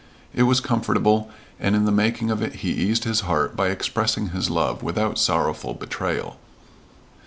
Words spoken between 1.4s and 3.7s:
and in the making of it he eased his heart by